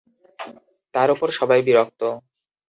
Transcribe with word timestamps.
তার 0.93 1.09
উপর 1.11 1.27
সবাই 1.39 1.61
বিরক্ত। 1.67 2.01